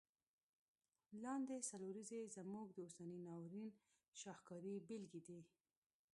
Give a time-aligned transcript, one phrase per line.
[1.23, 3.69] لاندي څلوریځي یې زموږ د اوسني ناورین
[4.19, 5.39] شاهکاري بیلګي دي.